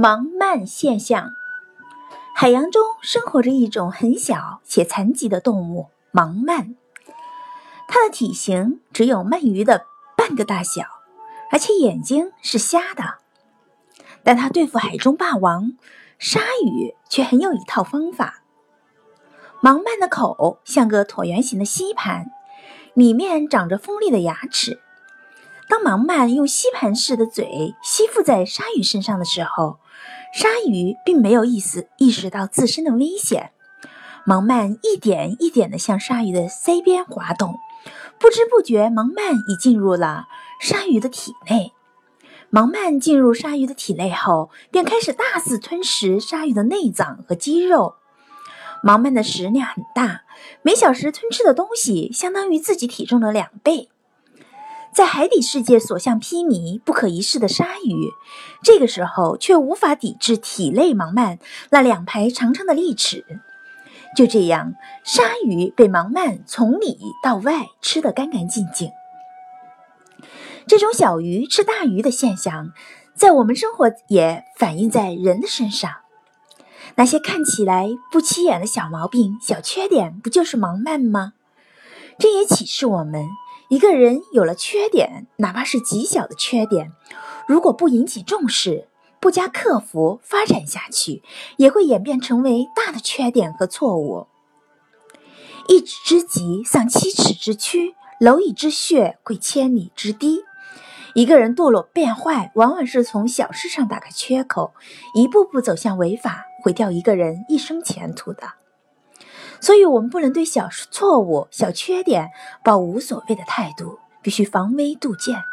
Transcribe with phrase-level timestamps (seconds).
[0.00, 1.34] 盲鳗现象。
[2.34, 6.74] 海洋中生活着一种很小且残疾的动物——盲鳗。
[7.86, 9.84] 它的体型只有鳗鱼的
[10.16, 10.84] 半个大小，
[11.52, 13.18] 而且眼睛是瞎的。
[14.22, 15.74] 但它对付海中霸王
[16.18, 18.42] 鲨鱼却很有一套方法。
[19.62, 22.30] 盲鳗的口像个椭圆形的吸盘，
[22.94, 24.80] 里面长着锋利的牙齿。
[25.70, 29.78] 当盲鳗用吸盘式的嘴吸附在鲨鱼身上的时候，
[30.34, 33.52] 鲨鱼并没有意识意识到自身的危险。
[34.26, 37.54] 盲鳗一点一点地向鲨鱼的腮边滑动，
[38.18, 40.26] 不知不觉，盲鳗已进入了
[40.60, 41.70] 鲨鱼的体内。
[42.50, 47.94] 盲鳗进入鲨鱼的体内后，便开始大肆吞食鲨鱼的内脏和肌肉。
[48.82, 50.22] 盲鳗的食量很大，
[50.62, 53.88] 每小时吞吃的东西相当于自己体重的两倍。
[54.92, 58.10] 在海底世界所向披靡、不可一世的鲨鱼，
[58.62, 61.38] 这个时候却无法抵制体内盲鳗
[61.70, 63.24] 那两排长长的利齿。
[64.16, 64.74] 就这样，
[65.04, 68.90] 鲨鱼被盲鳗从里到外吃得干干净净。
[70.66, 72.72] 这种小鱼吃大鱼的现象，
[73.14, 75.90] 在我们生活也反映在人的身上。
[76.96, 81.34] 那些看起来不起眼的小毛病、小缺点，不就是盲鳗吗？
[82.18, 83.24] 这也启示我们。
[83.70, 86.90] 一个人有了缺点，哪怕是极小的缺点，
[87.46, 88.88] 如果不引起重视、
[89.20, 91.22] 不加克服，发展下去
[91.56, 94.26] 也会演变成为大的缺点和错误。
[95.68, 100.40] 一指之疾，丧七尺之躯；蝼蚁之穴，溃千里之堤。
[101.14, 104.72] 一个人堕落变坏，往往是从小事上打开缺口，
[105.14, 108.54] 一步步走向违法，毁掉一个人一生前途的。
[109.60, 112.30] 所以，我们不能对小错误、小缺点
[112.64, 115.44] 抱无所谓的态度，必须防微杜渐。